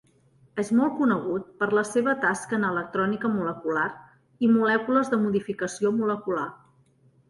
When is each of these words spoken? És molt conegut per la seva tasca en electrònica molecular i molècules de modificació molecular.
És 0.61 0.69
molt 0.79 0.95
conegut 1.01 1.51
per 1.59 1.67
la 1.79 1.83
seva 1.91 2.15
tasca 2.25 2.59
en 2.59 2.67
electrònica 2.71 3.33
molecular 3.37 3.87
i 4.49 4.53
molècules 4.59 5.17
de 5.17 5.25
modificació 5.29 5.97
molecular. 6.05 6.53